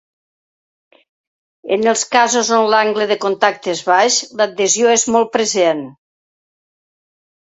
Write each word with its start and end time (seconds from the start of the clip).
En 1.75 1.89
els 1.91 2.03
casos 2.15 2.49
on 2.61 2.65
l'angle 2.73 3.05
de 3.11 3.17
contacte 3.27 3.71
és 3.73 3.83
baix 3.89 4.17
l'adhesió 4.39 4.89
és 4.97 5.05
molt 5.17 5.29
present. 5.39 5.85